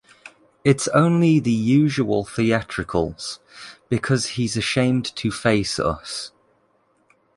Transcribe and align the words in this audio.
It's 0.63 0.87
only 0.87 1.37
the 1.39 1.51
usual 1.51 2.25
theatricals, 2.25 3.39
because 3.87 4.29
he's 4.29 4.57
ashamed 4.57 5.05
to 5.17 5.29
face 5.29 5.79
us. 5.79 6.31